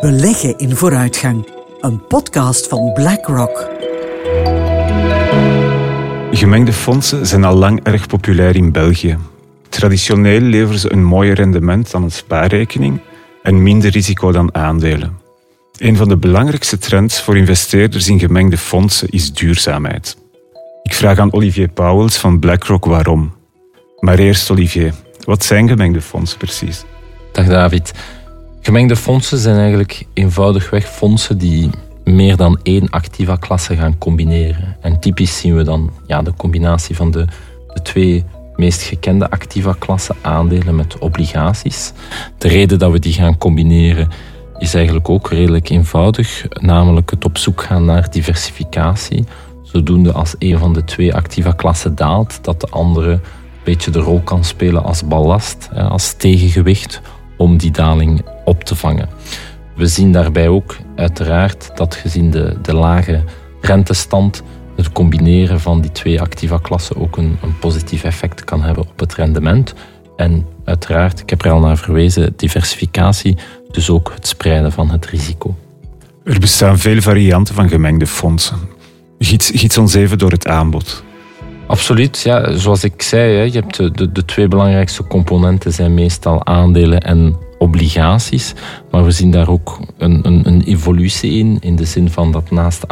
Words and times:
Beleggen 0.00 0.58
in 0.58 0.76
vooruitgang. 0.76 1.48
Een 1.80 2.06
podcast 2.06 2.66
van 2.66 2.92
BlackRock. 2.92 3.70
Gemengde 6.30 6.72
fondsen 6.72 7.26
zijn 7.26 7.44
al 7.44 7.54
lang 7.54 7.82
erg 7.82 8.06
populair 8.06 8.56
in 8.56 8.72
België. 8.72 9.18
Traditioneel 9.68 10.40
leveren 10.40 10.78
ze 10.78 10.92
een 10.92 11.04
mooier 11.04 11.34
rendement 11.34 11.90
dan 11.90 12.02
een 12.02 12.10
spaarrekening 12.10 13.00
en 13.42 13.62
minder 13.62 13.90
risico 13.90 14.32
dan 14.32 14.54
aandelen. 14.54 15.18
Een 15.78 15.96
van 15.96 16.08
de 16.08 16.16
belangrijkste 16.16 16.78
trends 16.78 17.22
voor 17.22 17.36
investeerders 17.36 18.08
in 18.08 18.18
gemengde 18.18 18.58
fondsen 18.58 19.08
is 19.08 19.32
duurzaamheid. 19.32 20.16
Ik 20.82 20.94
vraag 20.94 21.18
aan 21.18 21.32
Olivier 21.32 21.68
Pauwels 21.68 22.16
van 22.16 22.38
BlackRock 22.38 22.84
waarom. 22.84 23.32
Maar 23.98 24.18
eerst 24.18 24.50
Olivier, 24.50 24.94
wat 25.24 25.44
zijn 25.44 25.68
gemengde 25.68 26.00
fondsen 26.00 26.38
precies? 26.38 26.84
Dag 27.32 27.46
David. 27.46 27.92
Gemengde 28.68 28.96
fondsen 28.96 29.38
zijn 29.38 29.56
eigenlijk 29.56 30.06
eenvoudigweg 30.12 30.88
fondsen 30.88 31.38
die 31.38 31.70
meer 32.04 32.36
dan 32.36 32.60
één 32.62 32.90
activa 32.90 33.36
klasse 33.36 33.76
gaan 33.76 33.98
combineren. 33.98 34.76
En 34.80 35.00
typisch 35.00 35.38
zien 35.38 35.56
we 35.56 35.62
dan 35.62 35.90
ja, 36.06 36.22
de 36.22 36.32
combinatie 36.36 36.96
van 36.96 37.10
de, 37.10 37.24
de 37.74 37.82
twee 37.82 38.24
meest 38.56 38.82
gekende 38.82 39.30
activa 39.30 39.76
klassen 39.78 40.16
aandelen 40.22 40.76
met 40.76 40.98
obligaties. 40.98 41.92
De 42.38 42.48
reden 42.48 42.78
dat 42.78 42.92
we 42.92 42.98
die 42.98 43.12
gaan 43.12 43.38
combineren 43.38 44.08
is 44.58 44.74
eigenlijk 44.74 45.08
ook 45.08 45.30
redelijk 45.30 45.68
eenvoudig, 45.68 46.46
namelijk 46.60 47.10
het 47.10 47.24
op 47.24 47.38
zoek 47.38 47.62
gaan 47.62 47.84
naar 47.84 48.10
diversificatie. 48.10 49.24
Zodoende 49.62 50.12
als 50.12 50.34
een 50.38 50.58
van 50.58 50.72
de 50.72 50.84
twee 50.84 51.14
activa 51.14 51.52
klassen 51.52 51.94
daalt, 51.94 52.38
dat 52.44 52.60
de 52.60 52.68
andere 52.70 53.10
een 53.10 53.20
beetje 53.64 53.90
de 53.90 54.00
rol 54.00 54.20
kan 54.20 54.44
spelen 54.44 54.84
als 54.84 55.06
ballast, 55.06 55.68
als 55.74 56.12
tegengewicht 56.12 57.00
om 57.36 57.56
die 57.56 57.70
daling 57.70 58.22
op 58.48 58.64
te 58.64 58.74
vangen. 58.74 59.08
We 59.74 59.86
zien 59.86 60.12
daarbij 60.12 60.48
ook 60.48 60.76
uiteraard 60.96 61.70
dat 61.74 61.94
gezien 61.94 62.30
de, 62.30 62.56
de 62.62 62.74
lage 62.74 63.22
rentestand 63.60 64.42
het 64.76 64.92
combineren 64.92 65.60
van 65.60 65.80
die 65.80 65.92
twee 65.92 66.20
activa 66.20 66.58
klassen 66.62 66.96
ook 66.96 67.16
een, 67.16 67.38
een 67.42 67.58
positief 67.58 68.04
effect 68.04 68.44
kan 68.44 68.62
hebben 68.62 68.82
op 68.88 68.98
het 68.98 69.14
rendement. 69.14 69.74
En 70.16 70.46
uiteraard, 70.64 71.20
ik 71.20 71.30
heb 71.30 71.44
er 71.44 71.50
al 71.50 71.60
naar 71.60 71.76
verwezen, 71.76 72.32
diversificatie, 72.36 73.36
dus 73.70 73.90
ook 73.90 74.12
het 74.14 74.26
spreiden 74.26 74.72
van 74.72 74.90
het 74.90 75.06
risico. 75.06 75.56
Er 76.24 76.38
bestaan 76.38 76.78
veel 76.78 77.00
varianten 77.00 77.54
van 77.54 77.68
gemengde 77.68 78.06
fondsen. 78.06 78.58
Giets, 79.18 79.50
giets 79.54 79.78
ons 79.78 79.94
even 79.94 80.18
door 80.18 80.30
het 80.30 80.46
aanbod. 80.46 81.04
Absoluut, 81.66 82.20
ja. 82.20 82.56
Zoals 82.56 82.84
ik 82.84 83.02
zei, 83.02 83.50
je 83.52 83.58
hebt 83.58 83.76
de, 83.76 83.90
de, 83.90 84.12
de 84.12 84.24
twee 84.24 84.48
belangrijkste 84.48 85.06
componenten 85.06 85.72
zijn 85.72 85.94
meestal 85.94 86.46
aandelen 86.46 87.00
en 87.00 87.36
obligaties. 87.58 88.54
Maar 88.90 89.04
we 89.04 89.10
zien 89.10 89.30
daar 89.30 89.48
ook 89.48 89.78
een, 89.96 90.26
een, 90.26 90.46
een, 90.46 90.62
evolutie 90.62 91.38
in, 91.38 91.56
in 91.60 91.76
de 91.76 91.84
zin 91.84 92.10
van 92.10 92.32
dat 92.32 92.50
naast 92.50 92.88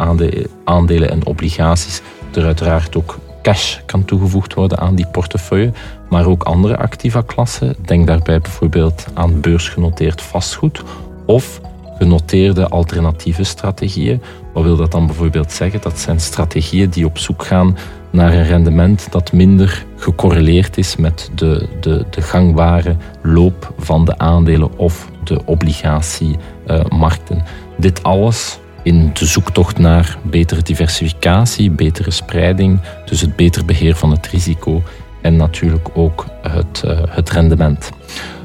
aandelen 0.63 1.11
en 1.11 1.25
obligaties 1.25 2.01
er 2.33 2.45
uiteraard 2.45 2.95
ook 2.95 3.19
cash 3.41 3.77
kan 3.85 4.05
toegevoegd 4.05 4.53
worden 4.53 4.79
aan 4.79 4.95
die 4.95 5.07
portefeuille, 5.07 5.71
maar 6.09 6.25
ook 6.25 6.43
andere 6.43 6.77
activa 6.77 7.21
klassen. 7.21 7.75
Denk 7.85 8.07
daarbij 8.07 8.39
bijvoorbeeld 8.39 9.05
aan 9.13 9.41
beursgenoteerd 9.41 10.21
vastgoed 10.21 10.83
of 11.25 11.61
genoteerde 11.97 12.67
alternatieve 12.67 13.43
strategieën. 13.43 14.21
Wat 14.57 14.65
wil 14.65 14.75
dat 14.75 14.91
dan 14.91 15.05
bijvoorbeeld 15.05 15.51
zeggen? 15.51 15.81
Dat 15.81 15.99
zijn 15.99 16.19
strategieën 16.19 16.89
die 16.89 17.05
op 17.05 17.17
zoek 17.17 17.45
gaan 17.45 17.77
naar 18.09 18.33
een 18.33 18.45
rendement 18.45 19.07
dat 19.11 19.33
minder 19.33 19.85
gecorreleerd 19.95 20.77
is 20.77 20.95
met 20.95 21.31
de, 21.35 21.67
de, 21.79 22.05
de 22.09 22.21
gangbare 22.21 22.95
loop 23.21 23.73
van 23.77 24.05
de 24.05 24.17
aandelen 24.17 24.77
of 24.77 25.09
de 25.23 25.45
obligatiemarkten. 25.45 27.43
Dit 27.77 28.03
alles 28.03 28.59
in 28.83 29.09
de 29.13 29.25
zoektocht 29.25 29.77
naar 29.77 30.17
betere 30.23 30.61
diversificatie, 30.61 31.71
betere 31.71 32.11
spreiding, 32.11 32.79
dus 33.05 33.21
het 33.21 33.35
beter 33.35 33.65
beheer 33.65 33.95
van 33.95 34.11
het 34.11 34.27
risico 34.27 34.83
en 35.21 35.35
natuurlijk 35.35 35.89
ook 35.93 36.25
het, 36.41 36.83
uh, 36.85 36.99
het 37.09 37.29
rendement. 37.29 37.89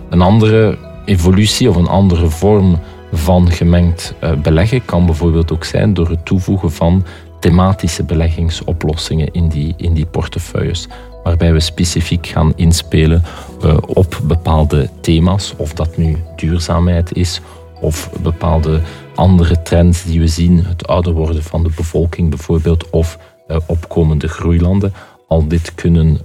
Een 0.09 0.23
andere 0.23 0.79
evolutie 1.05 1.69
of 1.69 1.77
een 1.77 1.89
andere 1.89 2.29
vorm 2.29 2.81
van 3.13 3.51
gemengd 3.51 4.15
uh, 4.25 4.33
beleggen 4.33 4.85
kan 4.85 5.07
bijvoorbeeld 5.07 5.53
ook 5.53 5.65
zijn 5.65 5.95
door 5.95 6.09
het 6.09 6.25
toevoegen 6.25 6.73
van 6.73 7.05
thematische 7.41 8.05
beleggingsoplossingen 8.05 9.33
in 9.33 9.49
die, 9.49 9.75
in 9.77 9.95
die 9.95 10.07
portefeuilles. 10.07 10.89
Waarbij 11.23 11.53
we 11.53 11.61
specifiek 11.61 12.27
gaan 12.27 12.53
inspelen 12.57 13.23
uh, 13.65 13.77
op 13.87 14.21
bepaalde 14.23 14.89
thema's, 15.01 15.55
of 15.57 15.73
dat 15.73 15.97
nu 15.97 16.17
duurzaamheid 16.37 17.13
is 17.13 17.41
of 17.81 18.11
bepaalde 18.23 18.81
andere 19.15 19.63
trends 19.63 20.05
die 20.05 20.21
we 20.21 20.27
zien, 20.27 20.65
het 20.65 20.87
ouder 20.87 21.13
worden 21.13 21.43
van 21.43 21.63
de 21.63 21.71
bevolking 21.77 22.29
bijvoorbeeld, 22.31 22.91
of 22.91 23.19
uh, 23.49 23.57
opkomende 23.67 24.29
groeilanden. 24.29 24.93
Al 25.29 25.49
dit 25.49 25.75
kunnen 25.75 26.21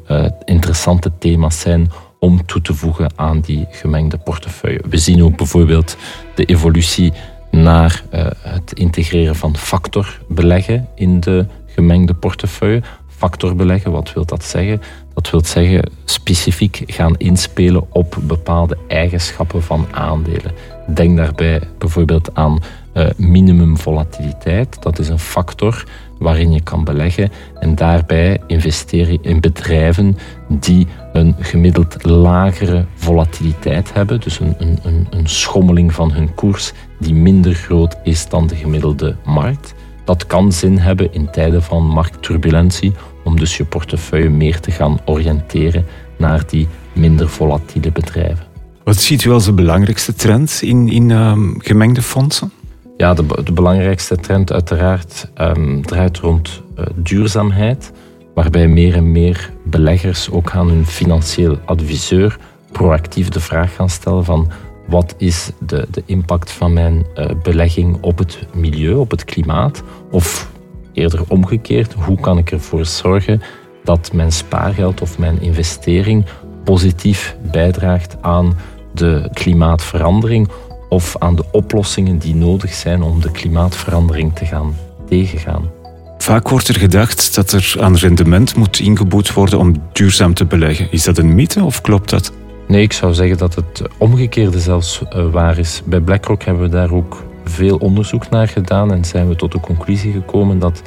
interessante 0.45 1.11
thema's 1.17 1.59
zijn 1.59 1.91
om 2.19 2.45
toe 2.45 2.61
te 2.61 2.73
voegen 2.73 3.11
aan 3.16 3.39
die 3.39 3.66
gemengde 3.69 4.17
portefeuille. 4.17 4.81
We 4.89 4.97
zien 4.97 5.23
ook 5.23 5.38
bijvoorbeeld 5.38 5.97
de 6.35 6.45
evolutie 6.45 7.13
naar 7.51 8.03
uh, 8.13 8.28
het 8.39 8.73
integreren 8.73 9.35
van 9.35 9.57
factorbeleggen 9.57 10.88
in 10.95 11.19
de 11.19 11.45
gemengde 11.66 12.13
portefeuille. 12.13 12.81
Factorbeleggen, 13.17 13.91
wat 13.91 14.13
wil 14.13 14.25
dat 14.25 14.44
zeggen? 14.44 14.81
Dat 15.13 15.29
wil 15.29 15.45
zeggen 15.45 15.91
specifiek 16.05 16.83
gaan 16.85 17.16
inspelen 17.17 17.85
op 17.89 18.17
bepaalde 18.22 18.78
eigenschappen 18.88 19.63
van 19.63 19.88
aandelen. 19.91 20.51
Denk 20.88 21.17
daarbij 21.17 21.61
bijvoorbeeld 21.77 22.29
aan 22.33 22.59
uh, 22.94 23.07
minimum 23.16 23.77
volatiliteit. 23.77 24.81
Dat 24.81 25.00
is 25.00 25.09
een 25.09 25.19
factor 25.19 25.83
waarin 26.19 26.51
je 26.51 26.61
kan 26.61 26.83
beleggen 26.83 27.31
en 27.59 27.75
daarbij 27.75 28.41
investeren 28.47 29.23
in 29.23 29.39
bedrijven 29.39 30.17
die 30.47 30.88
een 31.13 31.35
gemiddeld 31.39 32.03
lagere 32.03 32.85
volatiliteit 32.95 33.94
hebben, 33.94 34.19
dus 34.19 34.39
een, 34.39 34.56
een, 34.57 35.07
een 35.09 35.27
schommeling 35.27 35.94
van 35.94 36.11
hun 36.11 36.35
koers 36.35 36.73
die 37.00 37.13
minder 37.13 37.53
groot 37.53 37.95
is 38.03 38.29
dan 38.29 38.47
de 38.47 38.56
gemiddelde 38.56 39.16
markt. 39.25 39.73
Dat 40.07 40.28
kan 40.28 40.51
zin 40.51 40.78
hebben 40.78 41.13
in 41.13 41.29
tijden 41.31 41.63
van 41.63 41.84
marktturbulentie, 41.84 42.94
om 43.23 43.40
dus 43.40 43.57
je 43.57 43.66
portefeuille 43.66 44.29
meer 44.29 44.59
te 44.59 44.72
gaan 44.72 45.00
oriënteren 45.06 45.85
naar 46.18 46.44
die 46.47 46.68
minder 46.94 47.29
volatiele 47.29 47.91
bedrijven. 47.91 48.45
Wat 48.84 48.97
ziet 48.97 49.23
u 49.23 49.31
als 49.31 49.45
de 49.45 49.53
belangrijkste 49.53 50.13
trend 50.13 50.59
in, 50.62 50.90
in 50.90 51.09
uh, 51.09 51.38
gemengde 51.57 52.01
fondsen? 52.01 52.51
Ja, 52.97 53.13
de, 53.13 53.25
de 53.44 53.51
belangrijkste 53.51 54.16
trend 54.16 54.51
uiteraard 54.51 55.31
um, 55.38 55.85
draait 55.85 56.18
rond 56.18 56.62
uh, 56.79 56.85
duurzaamheid, 56.95 57.91
waarbij 58.34 58.68
meer 58.68 58.95
en 58.95 59.12
meer 59.12 59.51
beleggers 59.63 60.29
ook 60.29 60.51
aan 60.51 60.68
hun 60.68 60.85
financieel 60.85 61.57
adviseur 61.66 62.38
proactief 62.72 63.29
de 63.29 63.39
vraag 63.39 63.75
gaan 63.75 63.89
stellen 63.89 64.25
van 64.25 64.51
wat 64.87 65.15
is 65.17 65.49
de, 65.59 65.87
de 65.91 66.03
impact 66.05 66.51
van 66.51 66.73
mijn 66.73 67.05
uh, 67.15 67.25
belegging 67.43 67.97
op 68.01 68.17
het 68.17 68.39
milieu, 68.53 68.93
op 68.93 69.11
het 69.11 69.23
klimaat? 69.23 69.83
Of 70.11 70.49
eerder 70.93 71.21
omgekeerd, 71.27 71.93
hoe 71.93 72.19
kan 72.19 72.37
ik 72.37 72.51
ervoor 72.51 72.85
zorgen 72.85 73.41
dat 73.83 74.13
mijn 74.13 74.31
spaargeld 74.31 75.01
of 75.01 75.17
mijn 75.17 75.41
investering 75.41 76.25
positief 76.63 77.35
bijdraagt 77.51 78.17
aan 78.21 78.57
de 78.93 79.29
klimaatverandering 79.33 80.49
of 80.89 81.15
aan 81.17 81.35
de 81.35 81.45
oplossingen 81.51 82.17
die 82.17 82.35
nodig 82.35 82.73
zijn 82.73 83.01
om 83.01 83.21
de 83.21 83.31
klimaatverandering 83.31 84.35
te 84.35 84.45
gaan 84.45 84.75
tegengaan. 85.07 85.69
Vaak 86.17 86.49
wordt 86.49 86.67
er 86.67 86.79
gedacht 86.79 87.35
dat 87.35 87.51
er 87.51 87.75
aan 87.79 87.95
rendement 87.95 88.55
moet 88.55 88.79
ingeboet 88.79 89.33
worden 89.33 89.59
om 89.59 89.73
duurzaam 89.93 90.33
te 90.33 90.45
beleggen. 90.45 90.91
Is 90.91 91.03
dat 91.03 91.17
een 91.17 91.35
mythe 91.35 91.63
of 91.63 91.81
klopt 91.81 92.09
dat? 92.09 92.31
Nee, 92.67 92.81
ik 92.81 92.94
zou 92.94 93.13
zeggen 93.13 93.38
dat 93.38 93.55
het 93.55 93.81
omgekeerde 93.97 94.59
zelfs 94.59 95.01
uh, 95.16 95.29
waar 95.31 95.57
is. 95.57 95.81
Bij 95.85 96.00
BlackRock 96.00 96.44
hebben 96.44 96.63
we 96.63 96.69
daar 96.69 96.91
ook 96.91 97.25
veel 97.44 97.77
onderzoek 97.77 98.30
naar 98.30 98.47
gedaan 98.47 98.91
en 98.91 99.06
zijn 99.06 99.27
we 99.27 99.36
tot 99.36 99.51
de 99.51 99.59
conclusie 99.59 100.12
gekomen 100.12 100.59
dat 100.59 100.81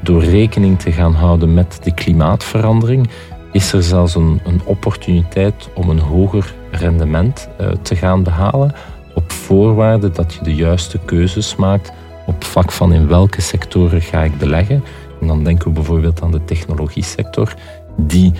door 0.00 0.24
rekening 0.24 0.78
te 0.78 0.92
gaan 0.92 1.14
houden 1.14 1.54
met 1.54 1.78
de 1.82 1.94
klimaatverandering, 1.94 3.08
is 3.52 3.72
er 3.72 3.82
zelfs 3.82 4.14
een, 4.14 4.40
een 4.44 4.60
opportuniteit 4.64 5.68
om 5.74 5.90
een 5.90 5.98
hoger 5.98 6.54
rendement 6.70 7.48
uh, 7.60 7.68
te 7.82 7.96
gaan 7.96 8.22
behalen 8.22 8.74
op 9.14 9.32
voorwaarde 9.32 10.10
dat 10.10 10.34
je 10.34 10.44
de 10.44 10.54
juiste 10.54 10.98
keuzes 11.04 11.56
maakt 11.56 11.92
op 12.26 12.44
vlak 12.44 12.72
van 12.72 12.92
in 12.92 13.08
welke 13.08 13.40
sectoren 13.40 14.02
ga 14.02 14.22
ik 14.22 14.38
beleggen. 14.38 14.84
En 15.20 15.26
dan 15.26 15.44
denken 15.44 15.68
we 15.68 15.74
bijvoorbeeld 15.74 16.22
aan 16.22 16.32
de 16.32 16.44
technologie 16.44 17.02
sector, 17.02 17.54
die 17.96 18.32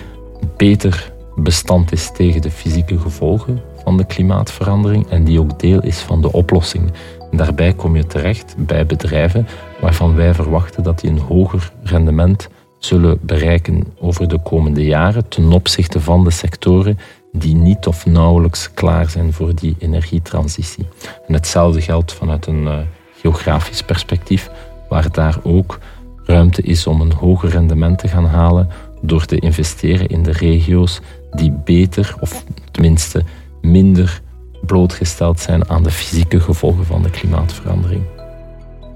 beter 0.57 1.11
bestand 1.43 1.91
is 1.91 2.11
tegen 2.11 2.41
de 2.41 2.51
fysieke 2.51 2.99
gevolgen 2.99 3.61
van 3.83 3.97
de 3.97 4.05
klimaatverandering 4.05 5.09
en 5.09 5.23
die 5.23 5.39
ook 5.39 5.59
deel 5.59 5.81
is 5.81 5.99
van 5.99 6.21
de 6.21 6.31
oplossing. 6.31 6.91
daarbij 7.31 7.73
kom 7.73 7.95
je 7.95 8.07
terecht 8.07 8.55
bij 8.57 8.85
bedrijven 8.85 9.47
waarvan 9.81 10.15
wij 10.15 10.33
verwachten 10.33 10.83
dat 10.83 10.99
die 10.99 11.09
een 11.09 11.19
hoger 11.19 11.71
rendement 11.83 12.49
zullen 12.79 13.19
bereiken 13.21 13.83
over 13.99 14.27
de 14.27 14.39
komende 14.41 14.85
jaren 14.85 15.27
ten 15.27 15.51
opzichte 15.51 16.01
van 16.01 16.23
de 16.23 16.31
sectoren 16.31 16.99
die 17.31 17.55
niet 17.55 17.87
of 17.87 18.05
nauwelijks 18.05 18.73
klaar 18.73 19.09
zijn 19.09 19.33
voor 19.33 19.55
die 19.55 19.75
energietransitie. 19.79 20.87
En 21.27 21.33
hetzelfde 21.33 21.81
geldt 21.81 22.13
vanuit 22.13 22.45
een 22.45 22.63
uh, 22.63 22.77
geografisch 23.21 23.83
perspectief, 23.83 24.49
waar 24.89 25.11
daar 25.11 25.39
ook 25.43 25.79
ruimte 26.23 26.61
is 26.61 26.87
om 26.87 27.01
een 27.01 27.13
hoger 27.13 27.49
rendement 27.49 27.99
te 27.99 28.07
gaan 28.07 28.25
halen 28.25 28.69
door 29.01 29.25
te 29.25 29.39
investeren 29.39 30.07
in 30.07 30.23
de 30.23 30.31
regio's 30.31 31.01
die 31.31 31.51
beter 31.51 32.15
of 32.19 32.43
tenminste 32.71 33.23
minder 33.61 34.21
blootgesteld 34.65 35.39
zijn 35.39 35.69
aan 35.69 35.83
de 35.83 35.91
fysieke 35.91 36.39
gevolgen 36.39 36.85
van 36.85 37.03
de 37.03 37.09
klimaatverandering. 37.09 38.03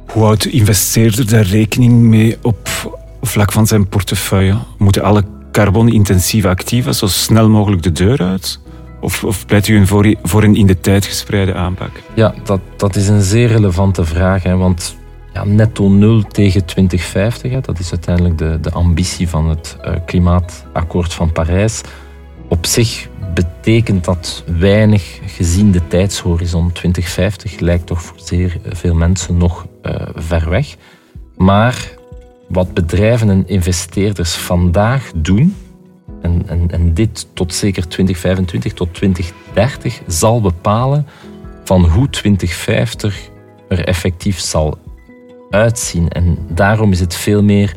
Hoe 0.07 0.23
houdt 0.23 0.43
de 0.43 0.49
investeerder 0.49 1.29
daar 1.29 1.45
rekening 1.45 1.93
mee 1.93 2.37
op 2.41 2.69
vlak 3.21 3.51
van 3.51 3.67
zijn 3.67 3.87
portefeuille? 3.87 4.57
Moeten 4.77 5.03
alle 5.03 5.23
carbonintensieve 5.51 6.47
activa 6.47 6.91
zo 6.91 7.07
snel 7.07 7.49
mogelijk 7.49 7.81
de 7.81 7.91
deur 7.91 8.21
uit? 8.21 8.59
Of, 9.01 9.23
of 9.23 9.45
pleit 9.45 9.67
u 9.67 9.87
voor, 9.87 10.15
voor 10.23 10.43
een 10.43 10.55
in 10.55 10.67
de 10.67 10.79
tijd 10.79 11.05
gespreide 11.05 11.53
aanpak? 11.53 11.89
Ja, 12.13 12.33
dat, 12.43 12.59
dat 12.77 12.95
is 12.95 13.07
een 13.07 13.21
zeer 13.21 13.47
relevante 13.47 14.05
vraag. 14.05 14.43
Hè, 14.43 14.55
want 14.55 14.95
ja, 15.33 15.43
netto 15.43 15.89
nul 15.89 16.21
tegen 16.21 16.65
2050, 16.65 17.51
hè, 17.51 17.59
dat 17.61 17.79
is 17.79 17.91
uiteindelijk 17.91 18.37
de, 18.37 18.57
de 18.61 18.71
ambitie 18.71 19.29
van 19.29 19.49
het 19.49 19.77
uh, 19.85 19.93
klimaatakkoord 20.05 21.13
van 21.13 21.31
Parijs. 21.31 21.81
Op 22.47 22.65
zich 22.65 23.09
betekent 23.33 24.03
dat 24.03 24.43
weinig 24.57 25.19
gezien 25.25 25.71
de 25.71 25.87
tijdshorizon. 25.87 26.71
2050 26.71 27.59
lijkt 27.59 27.85
toch 27.85 28.01
voor 28.01 28.17
zeer 28.19 28.57
veel 28.65 28.95
mensen 28.95 29.37
nog 29.37 29.65
uh, 29.83 29.93
ver 30.15 30.49
weg. 30.49 30.75
Maar 31.35 31.91
wat 32.47 32.73
bedrijven 32.73 33.29
en 33.29 33.47
investeerders 33.47 34.33
vandaag 34.33 35.11
doen, 35.15 35.55
en, 36.21 36.43
en, 36.47 36.71
en 36.71 36.93
dit 36.93 37.27
tot 37.33 37.53
zeker 37.53 37.87
2025 37.87 38.73
tot 38.73 38.93
2030, 38.93 40.01
zal 40.07 40.41
bepalen 40.41 41.07
van 41.63 41.85
hoe 41.85 42.09
2050 42.09 43.29
er 43.67 43.85
effectief 43.85 44.39
zal 44.39 44.77
uitzien. 45.49 46.09
En 46.09 46.37
daarom 46.49 46.91
is 46.91 46.99
het 46.99 47.15
veel 47.15 47.43
meer 47.43 47.75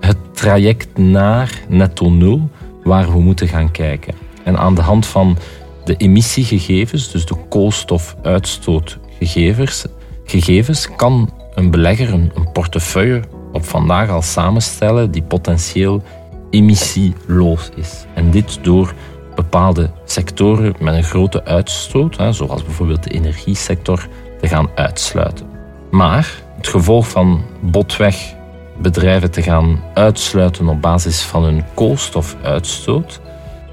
het 0.00 0.16
traject 0.32 0.98
naar 0.98 1.60
netto 1.68 2.10
nul 2.10 2.50
waar 2.86 3.12
we 3.12 3.20
moeten 3.20 3.48
gaan 3.48 3.70
kijken. 3.70 4.14
En 4.44 4.58
aan 4.58 4.74
de 4.74 4.80
hand 4.80 5.06
van 5.06 5.38
de 5.84 5.96
emissiegegevens, 5.96 7.10
dus 7.10 7.26
de 7.26 7.36
koolstofuitstootgegevens, 7.48 9.86
gegevens, 10.24 10.88
kan 10.96 11.30
een 11.54 11.70
belegger 11.70 12.12
een, 12.12 12.30
een 12.34 12.52
portefeuille 12.52 13.22
op 13.52 13.64
vandaag 13.64 14.10
al 14.10 14.22
samenstellen 14.22 15.10
die 15.10 15.22
potentieel 15.22 16.02
emissieloos 16.50 17.70
is. 17.74 18.04
En 18.14 18.30
dit 18.30 18.58
door 18.62 18.94
bepaalde 19.34 19.90
sectoren 20.04 20.74
met 20.80 20.94
een 20.94 21.04
grote 21.04 21.44
uitstoot, 21.44 22.16
zoals 22.30 22.64
bijvoorbeeld 22.64 23.02
de 23.02 23.10
energiesector, 23.10 24.08
te 24.40 24.48
gaan 24.48 24.68
uitsluiten. 24.74 25.46
Maar 25.90 26.42
het 26.56 26.68
gevolg 26.68 27.08
van 27.08 27.42
botweg 27.60 28.35
bedrijven 28.80 29.30
te 29.30 29.42
gaan 29.42 29.82
uitsluiten 29.94 30.68
op 30.68 30.80
basis 30.80 31.22
van 31.22 31.44
hun 31.44 31.64
koolstofuitstoot, 31.74 33.20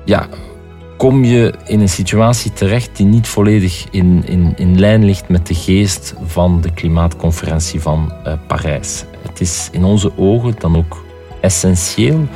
ja, 0.06 0.28
kom 0.98 1.24
je 1.24 1.54
in 1.66 1.80
een 1.80 1.90
situatie 1.90 2.54
terecht 2.54 2.98
die 2.98 3.06
niet 3.06 3.28
volledig 3.28 3.86
in, 3.92 4.24
in, 4.26 4.54
in 4.56 4.80
lijn 4.80 5.06
ligt 5.06 5.30
met 5.30 5.48
de 5.48 5.56
geest 5.56 6.14
van 6.26 6.62
de 6.62 6.72
klimaatconferentie 6.72 7.82
van 7.82 8.14
uh, 8.28 8.34
Parijs. 8.48 9.06
Het 9.22 9.42
is 9.42 9.70
in 9.72 9.84
onze 9.84 10.12
ogen 10.18 10.56
dan 10.60 10.78
ook 10.78 11.04
essentieel 11.42 12.28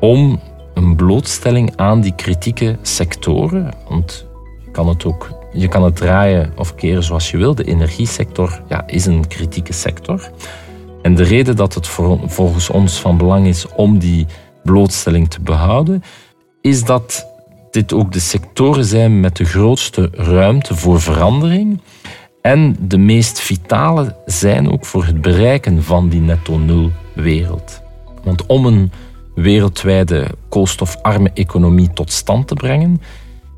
om 0.00 0.40
een 0.74 0.96
blootstelling 0.96 1.72
aan 1.76 2.00
die 2.00 2.14
kritieke 2.14 2.76
sectoren, 2.82 3.72
want 3.88 4.26
je 4.64 4.70
kan 4.70 4.88
het 4.88 5.04
ook 5.04 5.36
je 5.52 5.68
kan 5.68 5.82
het 5.82 5.96
draaien 5.96 6.52
of 6.56 6.74
keren 6.74 7.02
zoals 7.02 7.30
je 7.30 7.36
wil. 7.36 7.54
De 7.54 7.64
energiesector 7.64 8.60
ja, 8.68 8.86
is 8.86 9.06
een 9.06 9.26
kritieke 9.28 9.72
sector. 9.72 10.30
En 11.06 11.14
de 11.14 11.22
reden 11.22 11.56
dat 11.56 11.74
het 11.74 11.88
volgens 12.26 12.70
ons 12.70 13.00
van 13.00 13.16
belang 13.16 13.46
is 13.46 13.66
om 13.74 13.98
die 13.98 14.26
blootstelling 14.62 15.28
te 15.28 15.40
behouden, 15.40 16.02
is 16.60 16.84
dat 16.84 17.26
dit 17.70 17.92
ook 17.92 18.12
de 18.12 18.18
sectoren 18.18 18.84
zijn 18.84 19.20
met 19.20 19.36
de 19.36 19.44
grootste 19.44 20.08
ruimte 20.12 20.76
voor 20.76 21.00
verandering 21.00 21.80
en 22.42 22.76
de 22.80 22.98
meest 22.98 23.40
vitale 23.40 24.16
zijn 24.24 24.70
ook 24.70 24.84
voor 24.84 25.04
het 25.04 25.20
bereiken 25.20 25.82
van 25.82 26.08
die 26.08 26.20
netto-nul 26.20 26.90
wereld. 27.14 27.82
Want 28.24 28.46
om 28.46 28.66
een 28.66 28.92
wereldwijde 29.34 30.26
koolstofarme 30.48 31.30
economie 31.34 31.92
tot 31.92 32.12
stand 32.12 32.48
te 32.48 32.54
brengen, 32.54 33.00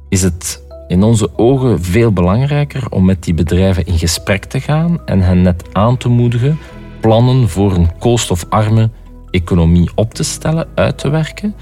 is 0.09 0.23
het 0.23 0.63
in 0.89 1.03
onze 1.03 1.39
ogen 1.39 1.83
veel 1.83 2.13
belangrijker 2.13 2.87
om 2.91 3.05
met 3.05 3.23
die 3.23 3.35
bedrijven 3.35 3.87
in 3.87 3.99
gesprek 3.99 4.45
te 4.45 4.61
gaan 4.61 5.07
en 5.07 5.21
hen 5.21 5.43
net 5.43 5.65
aan 5.73 5.97
te 5.97 6.09
moedigen 6.09 6.59
plannen 7.01 7.49
voor 7.49 7.73
een 7.73 7.99
koolstofarme 7.99 8.91
economie 9.31 9.91
op 9.95 10.15
te 10.15 10.23
stellen, 10.23 10.69
uit 10.75 10.99
te 10.99 11.09
werken. 11.09 11.55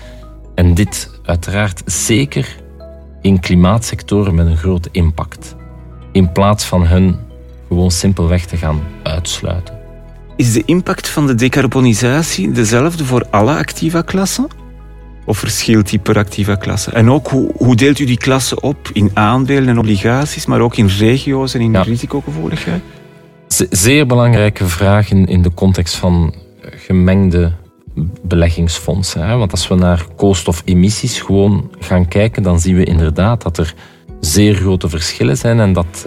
En 0.54 0.74
dit 0.74 1.10
uiteraard 1.24 1.82
zeker 1.84 2.56
in 3.20 3.40
klimaatsectoren 3.40 4.34
met 4.34 4.46
een 4.46 4.56
grote 4.56 4.88
impact. 4.92 5.56
In 6.12 6.32
plaats 6.32 6.64
van 6.64 6.86
hun 6.86 7.16
gewoon 7.68 7.90
simpelweg 7.90 8.46
te 8.46 8.56
gaan 8.56 8.80
uitsluiten. 9.02 9.74
Is 10.36 10.52
de 10.52 10.62
impact 10.64 11.08
van 11.08 11.26
de 11.26 11.34
decarbonisatie 11.34 12.52
dezelfde 12.52 13.04
voor 13.04 13.26
alle 13.30 13.56
activa 13.56 14.02
klassen? 14.02 14.46
Of 15.24 15.38
verschilt 15.38 15.90
die 15.90 15.98
per 15.98 16.18
activa 16.18 16.54
klasse? 16.54 16.90
En 16.90 17.10
ook, 17.10 17.28
hoe, 17.28 17.52
hoe 17.56 17.76
deelt 17.76 17.98
u 17.98 18.04
die 18.04 18.16
klassen 18.16 18.62
op 18.62 18.90
in 18.92 19.10
aandelen 19.14 19.68
en 19.68 19.78
obligaties, 19.78 20.46
maar 20.46 20.60
ook 20.60 20.76
in 20.76 20.86
regio's 20.86 21.54
en 21.54 21.60
in 21.60 21.72
ja. 21.72 21.82
risicogevoeligheid? 21.82 22.82
Zeer 23.70 24.06
belangrijke 24.06 24.66
vraag 24.66 25.10
in, 25.10 25.42
de 25.42 25.54
context 25.54 25.94
van 25.94 26.34
gemengde 26.60 27.52
beleggingsfondsen. 28.22 29.38
Want 29.38 29.50
als 29.50 29.68
we 29.68 29.74
naar 29.74 30.06
koolstofemissies 30.16 31.20
gewoon 31.20 31.70
gaan 31.78 32.08
kijken, 32.08 32.42
dan 32.42 32.60
zien 32.60 32.76
we 32.76 32.84
inderdaad 32.84 33.42
dat 33.42 33.58
er 33.58 33.74
zeer 34.20 34.54
grote 34.54 34.88
verschillen 34.88 35.36
zijn 35.36 35.60
en 35.60 35.72
dat 35.72 36.06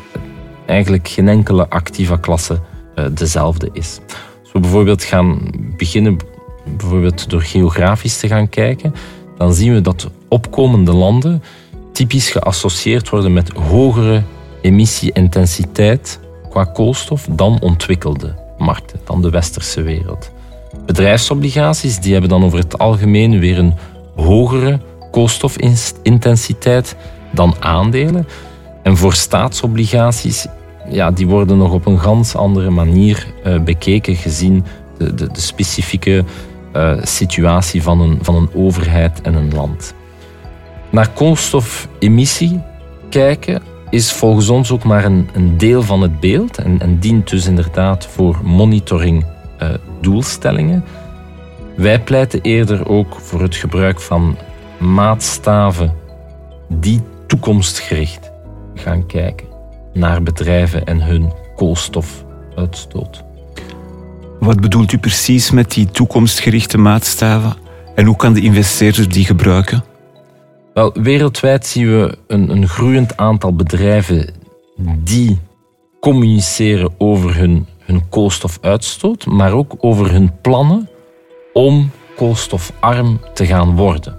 eigenlijk 0.65 1.07
geen 1.07 1.27
enkele 1.27 1.69
activa 1.69 2.17
klasse 2.17 2.59
eh, 2.95 3.05
dezelfde 3.11 3.69
is. 3.73 3.99
Als 4.41 4.51
we 4.53 4.59
bijvoorbeeld 4.59 5.03
gaan 5.03 5.39
beginnen 5.77 6.17
bijvoorbeeld 6.77 7.29
door 7.29 7.41
geografisch 7.41 8.19
te 8.19 8.27
gaan 8.27 8.49
kijken, 8.49 8.93
dan 9.37 9.53
zien 9.53 9.73
we 9.73 9.81
dat 9.81 10.09
opkomende 10.27 10.93
landen 10.93 11.43
typisch 11.91 12.29
geassocieerd 12.29 13.09
worden 13.09 13.33
met 13.33 13.49
hogere 13.49 14.23
emissie-intensiteit 14.61 16.19
qua 16.49 16.63
koolstof 16.63 17.27
dan 17.31 17.59
ontwikkelde 17.61 18.35
markten, 18.57 18.99
dan 19.03 19.21
de 19.21 19.29
westerse 19.29 19.81
wereld. 19.81 20.31
Bedrijfsobligaties 20.85 21.99
die 21.99 22.11
hebben 22.11 22.29
dan 22.29 22.43
over 22.43 22.59
het 22.59 22.77
algemeen 22.77 23.39
weer 23.39 23.57
een 23.57 23.73
hogere 24.15 24.79
koolstofintensiteit 25.11 26.95
dan 27.31 27.55
aandelen. 27.59 28.27
En 28.83 28.97
voor 28.97 29.13
staatsobligaties, 29.13 30.47
ja, 30.89 31.11
die 31.11 31.27
worden 31.27 31.57
nog 31.57 31.71
op 31.71 31.85
een 31.85 31.99
ganz 31.99 32.35
andere 32.35 32.69
manier 32.69 33.27
uh, 33.45 33.59
bekeken 33.59 34.15
gezien 34.15 34.65
de, 34.97 35.13
de, 35.13 35.31
de 35.31 35.41
specifieke 35.41 36.23
uh, 36.75 36.93
situatie 37.01 37.83
van 37.83 38.01
een, 38.01 38.19
van 38.21 38.35
een 38.35 38.49
overheid 38.53 39.21
en 39.21 39.33
een 39.33 39.53
land. 39.53 39.93
Naar 40.89 41.09
koolstofemissie 41.09 42.61
kijken 43.09 43.61
is 43.89 44.11
volgens 44.11 44.49
ons 44.49 44.71
ook 44.71 44.83
maar 44.83 45.05
een, 45.05 45.29
een 45.33 45.57
deel 45.57 45.81
van 45.81 46.01
het 46.01 46.19
beeld 46.19 46.57
en, 46.57 46.79
en 46.79 46.99
dient 46.99 47.29
dus 47.29 47.45
inderdaad 47.45 48.05
voor 48.05 48.39
monitoring 48.43 49.25
uh, 49.61 49.69
doelstellingen. 50.01 50.83
Wij 51.75 52.01
pleiten 52.01 52.41
eerder 52.41 52.89
ook 52.89 53.15
voor 53.19 53.41
het 53.41 53.55
gebruik 53.55 53.99
van 53.99 54.37
maatstaven 54.77 55.93
die 56.67 57.01
toekomstgericht 57.27 58.31
gaan 58.73 59.05
kijken 59.05 59.47
naar 59.93 60.23
bedrijven 60.23 60.85
en 60.85 61.01
hun 61.01 61.31
koolstofuitstoot. 61.55 63.23
Wat 64.39 64.61
bedoelt 64.61 64.91
u 64.91 64.97
precies 64.97 65.51
met 65.51 65.71
die 65.71 65.85
toekomstgerichte 65.91 66.77
maatstaven? 66.77 67.55
En 67.95 68.05
hoe 68.05 68.15
kan 68.15 68.33
de 68.33 68.41
investeerder 68.41 69.09
die 69.09 69.25
gebruiken? 69.25 69.83
Wel, 70.73 70.93
wereldwijd 70.93 71.65
zien 71.65 71.85
we 71.85 72.17
een, 72.27 72.49
een 72.49 72.67
groeiend 72.67 73.17
aantal 73.17 73.53
bedrijven 73.53 74.33
die 75.03 75.39
communiceren 75.99 76.93
over 76.97 77.35
hun, 77.35 77.65
hun 77.79 78.09
koolstofuitstoot, 78.09 79.25
maar 79.25 79.53
ook 79.53 79.75
over 79.79 80.11
hun 80.11 80.31
plannen 80.41 80.89
om 81.53 81.91
koolstofarm 82.15 83.19
te 83.33 83.45
gaan 83.45 83.75
worden. 83.75 84.17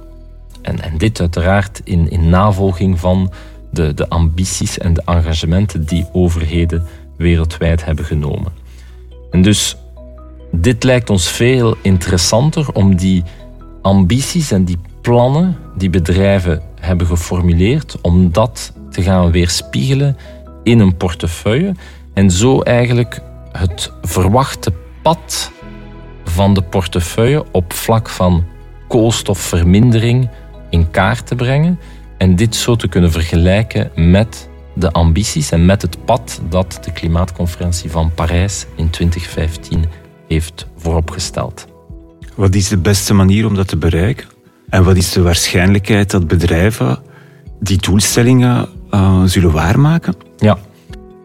En, 0.62 0.80
en 0.80 0.98
dit 0.98 1.20
uiteraard 1.20 1.80
in, 1.84 2.10
in 2.10 2.28
navolging 2.28 3.00
van 3.00 3.32
de, 3.70 3.94
de 3.94 4.08
ambities 4.08 4.78
en 4.78 4.94
de 4.94 5.02
engagementen 5.04 5.84
die 5.84 6.06
overheden 6.12 6.86
wereldwijd 7.16 7.84
hebben 7.84 8.04
genomen. 8.04 8.52
En 9.30 9.42
dus 9.42 9.76
dit 10.52 10.84
lijkt 10.84 11.10
ons 11.10 11.28
veel 11.28 11.76
interessanter 11.82 12.72
om 12.72 12.96
die 12.96 13.22
ambities 13.82 14.50
en 14.50 14.64
die 14.64 14.78
plannen 15.00 15.56
die 15.76 15.90
bedrijven 15.90 16.62
hebben 16.80 17.06
geformuleerd, 17.06 18.00
om 18.00 18.32
dat 18.32 18.72
te 18.90 19.02
gaan 19.02 19.30
weerspiegelen 19.30 20.16
in 20.62 20.78
een 20.78 20.96
portefeuille 20.96 21.74
en 22.14 22.30
zo 22.30 22.60
eigenlijk 22.60 23.20
het 23.52 23.92
verwachte 24.02 24.72
pad 25.02 25.52
van 26.24 26.54
de 26.54 26.62
portefeuille 26.62 27.44
op 27.52 27.72
vlak 27.72 28.08
van 28.08 28.44
koolstofvermindering 28.88 30.28
in 30.70 30.90
kaart 30.90 31.26
te 31.26 31.34
brengen 31.34 31.78
en 32.18 32.36
dit 32.36 32.56
zo 32.56 32.76
te 32.76 32.88
kunnen 32.88 33.10
vergelijken 33.10 33.90
met 33.94 34.48
de 34.74 34.92
ambities 34.92 35.50
en 35.50 35.66
met 35.66 35.82
het 35.82 36.04
pad 36.04 36.40
dat 36.48 36.78
de 36.84 36.92
klimaatconferentie 36.92 37.90
van 37.90 38.14
Parijs 38.14 38.66
in 38.76 38.90
2015 38.90 39.84
heeft 40.28 40.66
vooropgesteld. 40.76 41.66
Wat 42.36 42.54
is 42.54 42.68
de 42.68 42.78
beste 42.78 43.14
manier 43.14 43.46
om 43.46 43.54
dat 43.54 43.68
te 43.68 43.76
bereiken? 43.76 44.26
En 44.70 44.84
wat 44.84 44.96
is 44.96 45.12
de 45.12 45.22
waarschijnlijkheid 45.22 46.10
dat 46.10 46.28
bedrijven 46.28 46.98
die 47.60 47.78
doelstellingen 47.78 48.68
uh, 48.90 49.22
zullen 49.24 49.52
waarmaken? 49.52 50.14
Ja, 50.36 50.58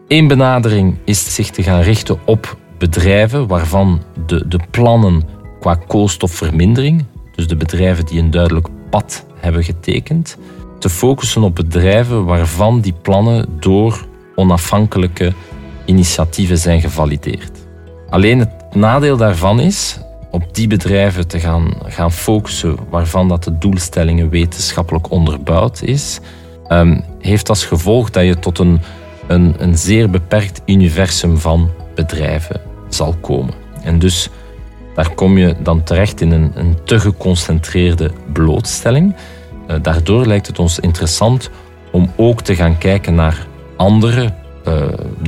één 0.08 0.28
benadering 0.28 0.96
is 1.04 1.34
zich 1.34 1.50
te 1.50 1.62
gaan 1.62 1.80
richten 1.80 2.18
op 2.24 2.56
bedrijven 2.78 3.46
waarvan 3.46 4.02
de, 4.26 4.48
de 4.48 4.60
plannen 4.70 5.22
qua 5.60 5.74
koolstofvermindering, 5.74 7.04
dus 7.34 7.48
de 7.48 7.56
bedrijven 7.56 8.06
die 8.06 8.20
een 8.20 8.30
duidelijk 8.30 8.68
pad 8.90 9.26
hebben 9.34 9.64
getekend, 9.64 10.36
te 10.78 10.88
focussen 10.88 11.42
op 11.42 11.54
bedrijven 11.54 12.24
waarvan 12.24 12.80
die 12.80 12.94
plannen 13.02 13.46
door 13.60 14.06
onafhankelijke 14.34 15.32
initiatieven 15.84 16.58
zijn 16.58 16.80
gevalideerd. 16.80 17.66
Alleen 18.08 18.38
het 18.38 18.74
nadeel 18.74 19.16
daarvan 19.16 19.60
is 19.60 19.98
op 20.36 20.54
die 20.54 20.66
bedrijven 20.66 21.26
te 21.26 21.40
gaan, 21.40 21.74
gaan 21.84 22.12
focussen 22.12 22.76
waarvan 22.90 23.28
dat 23.28 23.44
de 23.44 23.58
doelstellingen 23.58 24.28
wetenschappelijk 24.28 25.10
onderbouwd 25.10 25.82
is, 25.82 26.20
um, 26.68 27.04
heeft 27.20 27.48
als 27.48 27.64
gevolg 27.64 28.10
dat 28.10 28.24
je 28.24 28.38
tot 28.38 28.58
een, 28.58 28.80
een, 29.26 29.54
een 29.58 29.78
zeer 29.78 30.10
beperkt 30.10 30.62
universum 30.66 31.38
van 31.38 31.70
bedrijven 31.94 32.60
zal 32.88 33.14
komen. 33.20 33.54
En 33.82 33.98
dus 33.98 34.28
daar 34.94 35.10
kom 35.14 35.38
je 35.38 35.56
dan 35.62 35.82
terecht 35.82 36.20
in 36.20 36.30
een, 36.30 36.50
een 36.54 36.76
te 36.84 37.00
geconcentreerde 37.00 38.10
blootstelling. 38.32 39.14
Uh, 39.70 39.76
daardoor 39.82 40.26
lijkt 40.26 40.46
het 40.46 40.58
ons 40.58 40.78
interessant 40.78 41.50
om 41.92 42.10
ook 42.16 42.42
te 42.42 42.54
gaan 42.54 42.78
kijken 42.78 43.14
naar 43.14 43.46
andere 43.76 44.32
uh, 44.68 44.82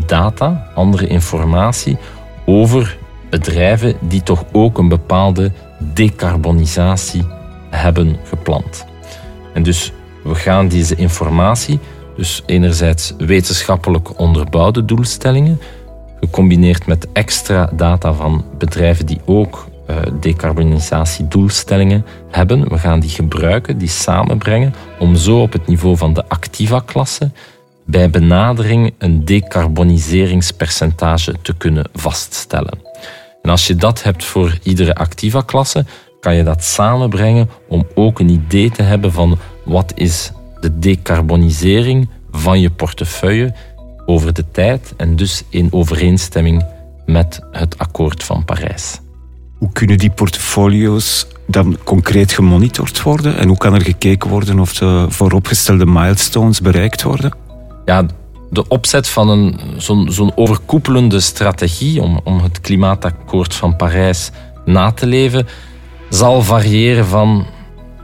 data, 0.06 0.70
andere 0.74 1.06
informatie 1.06 1.96
over 2.46 2.98
bedrijven 3.30 3.94
die 4.00 4.23
toch 4.23 4.44
ook 4.52 4.78
een 4.78 4.88
bepaalde 4.88 5.52
decarbonisatie 5.78 7.26
hebben 7.70 8.16
gepland. 8.25 8.85
En 9.54 9.62
dus 9.62 9.92
we 10.25 10.35
gaan 10.35 10.68
deze 10.68 10.94
informatie, 10.94 11.78
dus 12.16 12.42
enerzijds 12.47 13.14
wetenschappelijk 13.18 14.18
onderbouwde 14.18 14.85
doelstellingen, 14.85 15.61
gecombineerd 16.20 16.87
met 16.87 17.06
extra 17.12 17.70
data 17.73 18.12
van 18.12 18.44
bedrijven 18.58 19.06
die 19.06 19.20
ook 19.25 19.68
uh, 19.90 19.97
decarbonisatiedoelstellingen 20.20 22.04
hebben. 22.30 22.68
We 22.68 22.78
gaan 22.78 23.00
die 23.00 23.11
gebruiken, 23.11 23.78
die 23.78 23.88
samenbrengen, 23.88 24.75
om 24.99 25.16
zo 25.16 25.42
op 25.42 25.52
het 25.52 25.66
niveau 25.66 25.97
van 25.97 26.12
de 26.12 26.28
Activa-klasse 26.28 27.30
bij 27.85 28.11
benadering 28.11 28.94
een 28.99 29.25
decarboniseringspercentage 29.25 31.35
te 31.42 31.54
kunnen 31.56 31.85
vaststellen. 31.92 32.88
En 33.49 33.55
als 33.55 33.67
je 33.67 33.76
dat 33.76 34.02
hebt 34.02 34.25
voor 34.25 34.59
iedere 34.62 34.95
Activa-klasse, 34.95 35.85
kan 36.21 36.35
je 36.35 36.43
dat 36.43 36.64
samenbrengen 36.64 37.50
om 37.69 37.87
ook 37.95 38.21
een 38.21 38.28
idee 38.28 38.71
te 38.71 38.83
hebben 38.83 39.12
van 39.12 39.38
wat 39.64 39.93
is 39.95 40.33
de 40.61 40.78
decarbonisering 40.78 42.09
van 42.31 42.61
je 42.61 42.71
portefeuille 42.71 43.55
over 44.07 44.33
de 44.33 44.45
tijd 44.50 44.95
en 44.97 45.17
dus 45.17 45.43
in 45.49 45.73
overeenstemming 45.73 46.67
met 47.07 47.40
het 47.52 47.78
akkoord 47.78 48.25
van 48.25 48.45
Parijs. 48.45 49.00
Hoe 49.59 49.73
kunnen 49.73 49.99
die 49.99 50.11
portfolio's 50.11 51.26
dan 51.47 51.78
concreet 51.85 52.33
gemonitord 52.33 53.02
worden 53.02 53.37
en 53.37 53.49
hoe 53.49 53.59
kan 53.59 53.75
er 53.75 53.83
gekeken 53.83 54.31
worden 54.31 54.59
of 54.59 54.75
de 54.75 55.07
vooropgestelde 55.09 55.87
milestones 55.87 56.61
bereikt 56.61 57.02
worden? 57.02 57.33
Ja, 57.85 58.07
de 58.50 58.69
opzet 58.69 59.09
van 59.09 59.28
een, 59.28 59.61
zo'n, 60.09 60.33
overkoepelende 60.35 61.21
strategie 61.21 62.02
om, 62.02 62.21
om 62.25 62.40
het 62.43 62.61
klimaatakkoord 62.61 63.55
van 63.55 63.76
Parijs 63.76 64.31
na 64.64 64.93
te 64.93 65.07
leven, 65.07 65.47
zal 66.09 66.43
variëren 66.43 67.07
van, 67.07 67.47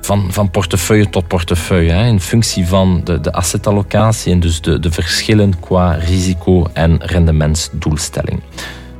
van, 0.01 0.27
van 0.29 0.51
portefeuille 0.51 1.11
tot 1.11 1.29
portefeuille. 1.29 1.93
Hè, 1.93 2.07
in 2.07 2.21
functie 2.21 2.67
van 2.67 3.01
de, 3.05 3.21
de 3.21 3.33
assetallocatie 3.33 4.33
en 4.33 4.41
dus 4.41 4.61
de, 4.61 4.79
de 4.79 4.93
verschillen 4.93 5.61
qua 5.61 5.93
risico- 5.93 6.67
en 6.73 6.97
rendementsdoelstelling. 7.03 8.41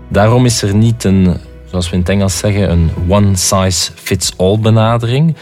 Daarom 0.09 0.45
is 0.45 0.63
er 0.63 0.75
niet 0.75 1.05
een, 1.05 1.37
zoals 1.71 1.87
we 1.87 1.95
in 1.95 2.01
het 2.01 2.09
Engels 2.09 2.39
zeggen, 2.39 2.71
een 2.71 2.91
one-size-fits-all 3.09 4.59
benadering. 4.59 5.37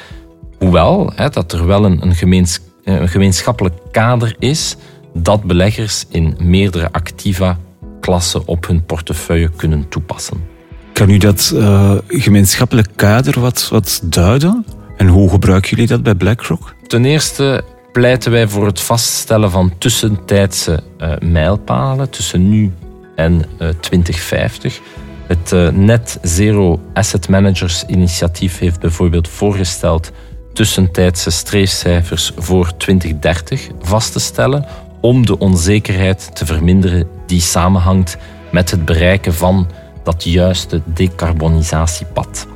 Hoewel 0.59 1.13
hè, 1.15 1.29
dat 1.29 1.53
er 1.53 1.67
wel 1.67 1.85
een, 1.85 2.03
een, 2.03 2.15
gemeens, 2.15 2.61
een 2.85 3.09
gemeenschappelijk 3.09 3.75
kader 3.91 4.37
is 4.39 4.77
dat 5.15 5.43
beleggers 5.43 6.05
in 6.09 6.37
meerdere 6.39 6.93
activa 6.93 7.59
klassen 8.01 8.47
op 8.47 8.67
hun 8.67 8.85
portefeuille 8.85 9.51
kunnen 9.57 9.89
toepassen. 9.89 10.45
Kan 10.93 11.11
u 11.11 11.17
dat 11.17 11.53
uh, 11.55 11.95
gemeenschappelijk 12.09 12.89
kader 12.97 13.41
wat, 13.41 13.69
wat 13.69 14.01
duiden? 14.05 14.65
En 14.97 15.09
hoe 15.09 15.31
gebruiken 15.31 15.71
jullie 15.71 15.87
dat 15.87 16.03
bij 16.03 16.15
BlackRock? 16.15 16.75
Ten 16.87 17.05
eerste 17.05 17.65
pleiten 17.93 18.31
wij 18.31 18.49
voor 18.49 18.67
het 18.67 18.81
vaststellen 18.81 19.51
van 19.51 19.73
tussentijdse 19.79 20.83
uh, 20.99 21.13
mijlpalen 21.19 22.11
tussen 22.11 22.49
nu 22.49 22.73
en 23.17 23.33
uh, 23.59 23.69
eh, 23.69 23.75
2050. 23.81 24.81
Het 25.27 25.75
Net 25.75 26.19
Zero 26.23 26.81
Asset 26.95 27.29
Managers 27.29 27.85
initiatief 27.87 28.59
heeft 28.59 28.81
bijvoorbeeld 28.81 29.29
voorgesteld 29.29 30.13
tussentijdse 30.53 31.31
streefcijfers 31.31 32.33
voor 32.37 32.77
2030 32.77 33.69
vast 33.81 34.13
te 34.13 34.21
stellen 34.21 34.67
om 35.03 35.27
de 35.27 35.39
onzekerheid 35.39 36.37
te 36.37 36.47
verminderen 36.47 37.09
die 37.27 37.41
samenhangt 37.41 38.17
met 38.51 38.71
het 38.71 38.85
bereiken 38.85 39.35
van 39.35 39.67
dat 40.03 40.25
juiste 40.25 40.83
decarbonisatiepad. 40.85 42.47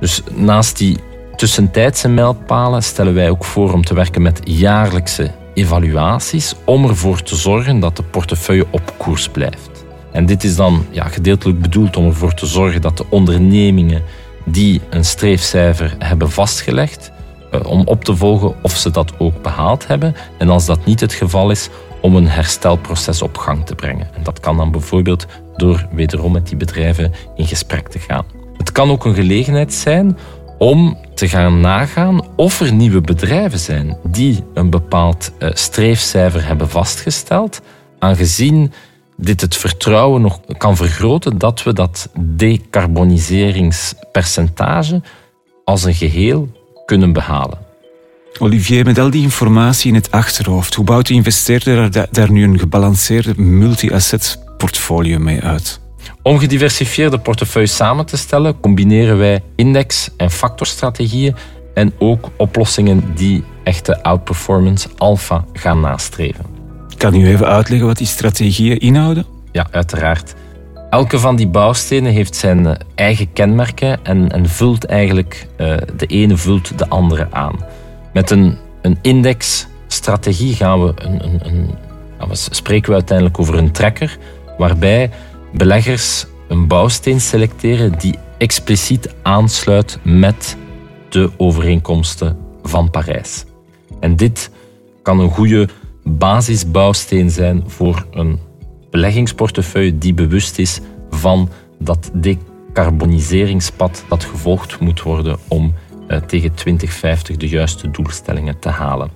Dus 0.00 0.22
naast 0.34 0.78
die 0.78 0.98
tussentijdse 1.36 2.08
mijlpalen 2.08 2.82
stellen 2.82 3.14
wij 3.14 3.30
ook 3.30 3.44
voor 3.44 3.72
om 3.72 3.84
te 3.84 3.94
werken 3.94 4.22
met 4.22 4.40
jaarlijkse 4.44 5.30
evaluaties 5.54 6.54
om 6.64 6.88
ervoor 6.88 7.22
te 7.22 7.36
zorgen 7.36 7.80
dat 7.80 7.96
de 7.96 8.02
portefeuille 8.02 8.66
op 8.70 8.94
koers 8.96 9.28
blijft. 9.28 9.84
En 10.12 10.26
dit 10.26 10.44
is 10.44 10.56
dan 10.56 10.86
ja, 10.90 11.08
gedeeltelijk 11.08 11.60
bedoeld 11.60 11.96
om 11.96 12.06
ervoor 12.06 12.34
te 12.34 12.46
zorgen 12.46 12.80
dat 12.80 12.96
de 12.96 13.04
ondernemingen 13.08 14.02
die 14.44 14.80
een 14.90 15.04
streefcijfer 15.04 15.94
hebben 15.98 16.30
vastgelegd, 16.30 17.10
om 17.66 17.86
op 17.86 18.04
te 18.04 18.16
volgen 18.16 18.54
of 18.62 18.76
ze 18.76 18.90
dat 18.90 19.12
ook 19.18 19.42
behaald 19.42 19.86
hebben. 19.86 20.14
En 20.38 20.48
als 20.48 20.66
dat 20.66 20.84
niet 20.84 21.00
het 21.00 21.12
geval 21.12 21.50
is, 21.50 21.68
om 22.00 22.16
een 22.16 22.28
herstelproces 22.28 23.22
op 23.22 23.36
gang 23.36 23.66
te 23.66 23.74
brengen. 23.74 24.14
En 24.14 24.22
dat 24.22 24.40
kan 24.40 24.56
dan 24.56 24.70
bijvoorbeeld 24.70 25.26
door 25.56 25.86
wederom 25.92 26.32
met 26.32 26.48
die 26.48 26.56
bedrijven 26.56 27.12
in 27.36 27.46
gesprek 27.46 27.88
te 27.88 27.98
gaan. 27.98 28.24
Het 28.56 28.72
kan 28.72 28.90
ook 28.90 29.04
een 29.04 29.14
gelegenheid 29.14 29.74
zijn 29.74 30.18
om 30.58 30.98
te 31.14 31.28
gaan 31.28 31.60
nagaan 31.60 32.20
of 32.36 32.60
er 32.60 32.72
nieuwe 32.72 33.00
bedrijven 33.00 33.58
zijn 33.58 33.96
die 34.02 34.44
een 34.54 34.70
bepaald 34.70 35.32
eh, 35.38 35.50
streefcijfer 35.52 36.46
hebben 36.46 36.68
vastgesteld, 36.68 37.60
aangezien 37.98 38.72
dit 39.16 39.40
het 39.40 39.56
vertrouwen 39.56 40.22
nog 40.22 40.40
kan 40.56 40.76
vergroten 40.76 41.38
dat 41.38 41.62
we 41.62 41.72
dat 41.72 42.08
decarboniseringspercentage 42.18 45.02
als 45.64 45.84
een 45.84 45.94
geheel 45.94 46.48
kunnen 46.88 47.12
behalen. 47.12 47.58
Olivier, 48.38 48.84
met 48.84 48.98
al 48.98 49.10
die 49.10 49.22
informatie 49.22 49.88
in 49.88 49.94
het 49.94 50.10
achterhoofd, 50.10 50.74
hoe 50.74 50.84
bouwt 50.84 51.06
de 51.06 51.14
investeerder 51.14 51.90
daar, 52.10 52.30
nu 52.30 52.44
een 52.44 52.58
gebalanceerde 52.58 53.40
multi-asset 53.40 54.38
portfolio 54.56 55.18
mee 55.18 55.40
uit? 55.40 55.80
Om 56.22 56.38
gediversifieerde 56.38 57.18
portefeuilles 57.18 57.76
samen 57.76 58.06
te 58.06 58.16
stellen, 58.16 58.60
combineren 58.60 59.18
wij 59.18 59.42
index- 59.56 60.10
en 60.16 60.30
factorstrategieën 60.30 61.36
en 61.74 61.92
ook 61.98 62.28
oplossingen 62.36 63.14
die 63.14 63.44
echte 63.64 64.02
outperformance 64.02 64.88
alpha 64.96 65.44
gaan 65.52 65.80
nastreven. 65.80 66.44
Kan 66.96 67.14
u 67.14 67.26
even 67.26 67.46
uitleggen 67.46 67.86
wat 67.86 67.98
die 67.98 68.06
strategieën 68.06 68.78
inhouden? 68.78 69.24
Ja, 69.52 69.66
uiteraard. 69.70 70.34
Elke 70.90 71.18
van 71.18 71.36
die 71.36 71.48
bouwstenen 71.48 72.12
heeft 72.12 72.36
zijn 72.36 72.66
eh, 72.66 72.74
eigen 72.94 73.32
kenmerken 73.32 74.04
en, 74.04 74.28
en 74.28 74.48
vult 74.48 74.84
eigenlijk, 74.84 75.46
uh, 75.60 75.76
de 75.96 76.06
ene 76.06 76.36
vult 76.36 76.78
de 76.78 76.88
andere 76.88 77.26
aan. 77.30 77.64
Met 78.12 78.30
een, 78.30 78.58
een 78.82 78.98
indexstrategie 79.02 80.54
gaan 80.54 80.84
we, 80.84 80.92
een, 80.96 81.24
een, 81.24 81.46
een, 81.46 81.70
we 82.28 82.34
spreken 82.34 82.88
we 82.88 82.94
uiteindelijk 82.94 83.38
over 83.38 83.54
een 83.54 83.72
tracker, 83.72 84.18
waarbij 84.58 85.10
beleggers 85.52 86.26
een 86.48 86.66
bouwsteen 86.66 87.20
selecteren 87.20 87.98
die 87.98 88.18
expliciet 88.38 89.14
aansluit 89.22 89.98
met 90.02 90.56
de 91.08 91.30
overeenkomsten 91.36 92.36
van 92.62 92.90
Parijs. 92.90 93.44
En 94.00 94.16
dit 94.16 94.50
kan 95.02 95.20
een 95.20 95.30
goede 95.30 95.68
basisbouwsteen 96.04 97.30
zijn 97.30 97.62
voor 97.66 98.06
een 98.10 98.38
beleggingsportefeuille 98.90 99.98
die 99.98 100.14
bewust 100.14 100.58
is 100.58 100.80
van 101.10 101.48
dat 101.78 102.10
decarboniseringspad 102.14 104.04
dat 104.08 104.24
gevolgd 104.24 104.80
moet 104.80 105.02
worden 105.02 105.38
om 105.48 105.74
eh, 106.06 106.18
tegen 106.18 106.54
2050 106.54 107.36
de 107.36 107.48
juiste 107.48 107.90
doelstellingen 107.90 108.58
te 108.58 108.68
halen. 108.68 109.10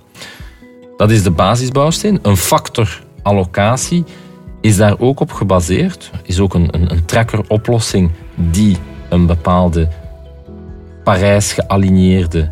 Dat 0.97 1.11
is 1.11 1.23
de 1.23 1.31
basisbouwsteen. 1.31 2.19
Een 2.21 2.37
factor 2.37 3.03
allocatie 3.21 4.03
is 4.61 4.77
daar 4.77 4.99
ook 4.99 5.19
op 5.19 5.31
gebaseerd. 5.31 6.11
Is 6.23 6.39
ook 6.39 6.53
een, 6.53 6.67
een, 6.71 6.91
een 6.91 7.05
trackeroplossing 7.05 8.11
die 8.35 8.77
een 9.09 9.25
bepaalde 9.25 9.89
Parijs 11.03 11.53
gealigneerde 11.53 12.51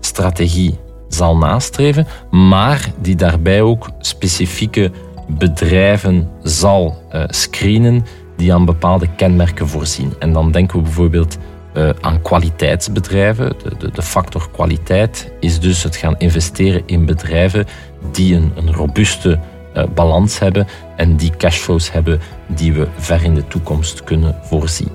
strategie 0.00 0.78
zal 1.08 1.36
nastreven, 1.36 2.06
maar 2.30 2.92
die 3.00 3.14
daarbij 3.14 3.62
ook 3.62 3.90
specifieke 3.98 4.90
bedrijven 5.38 6.28
zal 6.42 7.02
uh, 7.14 7.24
screenen 7.26 8.04
die 8.36 8.54
aan 8.54 8.64
bepaalde 8.64 9.08
kenmerken 9.16 9.68
voorzien. 9.68 10.12
En 10.18 10.32
dan 10.32 10.50
denken 10.50 10.76
we 10.76 10.82
bijvoorbeeld 10.82 11.38
uh, 11.76 11.90
aan 12.00 12.22
kwaliteitsbedrijven. 12.22 13.52
De, 13.62 13.76
de, 13.76 13.90
de, 13.90 14.02
factor 14.02 14.50
kwaliteit 14.50 15.32
is 15.40 15.60
dus 15.60 15.82
het 15.82 15.96
gaan 15.96 16.18
investeren 16.18 16.82
in 16.86 17.06
bedrijven 17.06 17.66
die 18.12 18.34
een, 18.34 18.52
een 18.54 18.72
robuuste 18.72 19.38
uh, 19.76 19.84
balans 19.94 20.38
hebben 20.38 20.66
en 20.96 21.16
die 21.16 21.36
cashflows 21.36 21.92
hebben 21.92 22.20
die 22.46 22.72
we 22.72 22.86
ver 22.96 23.24
in 23.24 23.34
de 23.34 23.48
toekomst 23.48 24.04
kunnen 24.04 24.36
voorzien. 24.42 24.90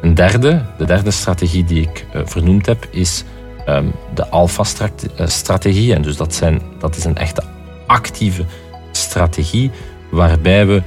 Een 0.00 0.14
derde, 0.14 0.62
de 0.78 0.84
derde 0.84 1.10
strategie 1.10 1.64
die 1.64 1.82
ik 1.82 2.06
vernoemd 2.24 2.66
heb, 2.66 2.88
is 2.90 3.24
um, 3.68 3.92
de 4.14 4.28
alpha-strategie. 4.28 5.94
En 5.94 6.02
dus 6.02 6.16
dat, 6.16 6.34
zijn, 6.34 6.60
dat 6.78 6.96
is 6.96 7.04
een 7.04 7.16
echte 7.16 7.42
actieve 7.86 8.44
strategie 8.96 9.70
waarbij 10.10 10.66
we 10.66 10.82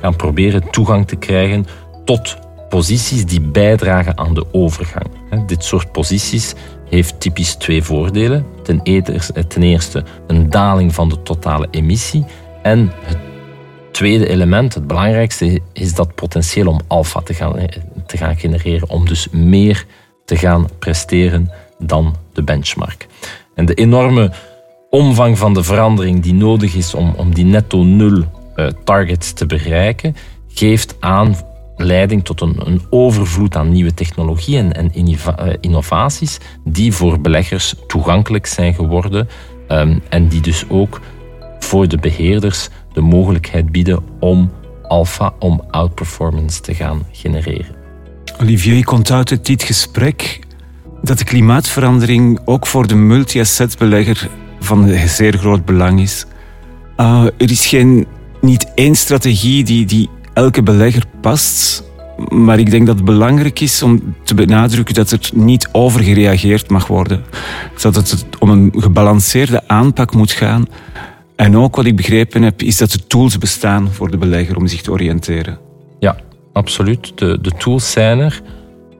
gaan, 0.00 0.16
proberen 0.16 0.70
toegang 0.70 1.06
te 1.06 1.16
krijgen 1.16 1.66
tot 2.04 2.36
posities 2.68 3.26
die 3.26 3.40
bijdragen 3.40 4.18
aan 4.18 4.34
de 4.34 4.46
overgang. 4.52 5.06
Dit 5.46 5.64
soort 5.64 5.92
posities 5.92 6.54
heeft 6.88 7.20
typisch 7.20 7.54
twee 7.54 7.82
voordelen. 7.82 8.46
Ten 8.62 8.80
eerste, 8.82 9.46
ten 9.46 9.62
eerste 9.62 10.04
een 10.26 10.50
daling 10.50 10.94
van 10.94 11.08
de 11.08 11.22
totale 11.22 11.68
emissie. 11.70 12.24
En 12.62 12.92
het 13.02 13.18
tweede 13.90 14.28
element, 14.28 14.74
het 14.74 14.86
belangrijkste, 14.86 15.60
is 15.72 15.94
dat 15.94 16.14
potentieel 16.14 16.66
om 16.66 16.80
alfa 16.86 17.20
te 17.20 17.34
gaan, 17.34 17.68
te 18.06 18.16
gaan 18.16 18.36
genereren. 18.36 18.88
Om 18.88 19.06
dus 19.06 19.28
meer 19.30 19.86
te 20.24 20.36
gaan 20.36 20.68
presteren 20.78 21.50
dan 21.78 22.16
de 22.32 22.42
benchmark. 22.42 23.06
En 23.54 23.66
de 23.66 23.74
enorme 23.74 24.32
omvang 24.90 25.38
van 25.38 25.54
de 25.54 25.64
verandering 25.64 26.22
die 26.22 26.34
nodig 26.34 26.74
is 26.74 26.94
om, 26.94 27.14
om 27.16 27.34
die 27.34 27.44
netto 27.44 27.82
nul 27.82 28.24
uh, 28.56 28.66
targets 28.84 29.32
te 29.32 29.46
bereiken, 29.46 30.16
geeft 30.48 30.96
aan 31.00 31.36
leiding 31.76 32.24
tot 32.24 32.40
een, 32.40 32.56
een 32.64 32.82
overvloed 32.90 33.56
aan 33.56 33.72
nieuwe 33.72 33.94
technologieën 33.94 34.72
en, 34.72 34.92
eh, 34.92 35.54
innovaties 35.60 36.38
die 36.64 36.92
voor 36.92 37.20
beleggers 37.20 37.74
toegankelijk 37.86 38.46
zijn 38.46 38.74
geworden 38.74 39.28
um, 39.68 40.02
en 40.08 40.28
die 40.28 40.40
dus 40.40 40.64
ook 40.68 41.00
voor 41.58 41.88
de 41.88 41.98
beheerders 41.98 42.68
de 42.92 43.00
mogelijkheid 43.00 43.72
bieden 43.72 44.02
om 44.20 44.50
alpha, 44.88 45.32
om 45.38 45.62
outperformance 45.70 46.60
te 46.60 46.74
gaan 46.74 47.06
genereren. 47.12 47.74
Olivier, 48.40 48.76
ik 48.76 48.90
onthoud 48.90 49.30
uit 49.30 49.46
dit 49.46 49.62
gesprek 49.62 50.40
dat 51.02 51.18
de 51.18 51.24
klimaatverandering 51.24 52.40
ook 52.44 52.66
voor 52.66 52.86
de 52.86 52.94
multi-asset-belegger 52.94 54.28
van 54.70 55.08
zeer 55.08 55.38
groot 55.38 55.64
belang 55.64 56.00
is. 56.00 56.26
Uh, 56.96 57.24
er 57.24 57.50
is 57.50 57.66
geen, 57.66 58.06
niet 58.40 58.72
één 58.74 58.94
strategie 58.94 59.64
die, 59.64 59.86
die 59.86 60.08
elke 60.32 60.62
belegger 60.62 61.04
past. 61.20 61.82
Maar 62.28 62.58
ik 62.58 62.70
denk 62.70 62.86
dat 62.86 62.96
het 62.96 63.04
belangrijk 63.04 63.60
is 63.60 63.82
om 63.82 64.14
te 64.24 64.34
benadrukken 64.34 64.94
dat 64.94 65.10
er 65.10 65.30
niet 65.34 65.68
over 65.72 66.00
gereageerd 66.02 66.70
mag 66.70 66.86
worden. 66.86 67.24
Dat 67.80 67.94
het 67.94 68.26
om 68.38 68.50
een 68.50 68.72
gebalanceerde 68.76 69.62
aanpak 69.66 70.14
moet 70.14 70.32
gaan. 70.32 70.64
En 71.36 71.56
ook 71.56 71.76
wat 71.76 71.84
ik 71.84 71.96
begrepen 71.96 72.42
heb, 72.42 72.62
is 72.62 72.76
dat 72.76 72.92
er 72.92 73.06
tools 73.06 73.38
bestaan 73.38 73.92
voor 73.92 74.10
de 74.10 74.18
belegger 74.18 74.56
om 74.56 74.66
zich 74.66 74.82
te 74.82 74.90
oriënteren. 74.90 75.58
Ja, 75.98 76.16
absoluut. 76.52 77.12
De, 77.14 77.38
de 77.40 77.50
tools 77.50 77.90
zijn 77.90 78.18
er. 78.18 78.42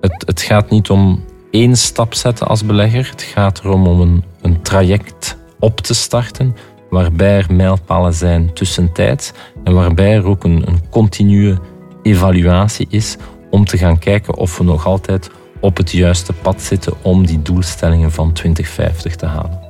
Het, 0.01 0.23
het 0.27 0.41
gaat 0.41 0.71
niet 0.71 0.91
om 0.91 1.25
één 1.51 1.77
stap 1.77 2.15
zetten 2.15 2.47
als 2.47 2.65
belegger. 2.65 3.09
Het 3.11 3.23
gaat 3.23 3.59
erom 3.65 3.87
om 3.87 4.01
een, 4.01 4.25
een 4.41 4.63
traject 4.63 5.39
op 5.61 5.81
te 5.81 5.95
starten 5.95 6.57
waarbij 6.91 7.37
er 7.37 7.53
mijlpalen 7.53 8.15
zijn 8.15 8.53
tussentijds 8.53 9.33
en 9.65 9.75
waarbij 9.75 10.15
er 10.15 10.25
ook 10.25 10.45
een, 10.45 10.63
een 10.67 10.81
continue 10.91 11.59
evaluatie 12.03 12.87
is 12.91 13.17
om 13.51 13.65
te 13.65 13.79
gaan 13.79 13.99
kijken 13.99 14.35
of 14.35 14.59
we 14.59 14.65
nog 14.65 14.87
altijd 14.87 15.31
op 15.61 15.77
het 15.77 15.91
juiste 15.91 16.33
pad 16.33 16.63
zitten 16.63 16.93
om 17.03 17.27
die 17.27 17.43
doelstellingen 17.43 18.13
van 18.13 18.33
2050 18.33 19.17
te 19.17 19.27
halen. 19.27 19.69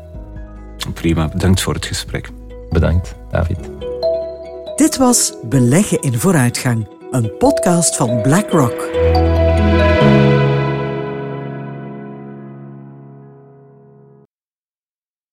Prima, 0.95 1.29
bedankt 1.29 1.61
voor 1.61 1.75
het 1.75 1.87
gesprek. 1.87 2.31
Bedankt, 2.71 3.15
David. 3.31 3.59
Dit 4.77 4.97
was 4.97 5.35
Beleggen 5.43 6.03
in 6.03 6.19
Vooruitgang, 6.19 6.89
een 7.11 7.37
podcast 7.39 7.97
van 7.97 8.23
BlackRock. 8.23 8.89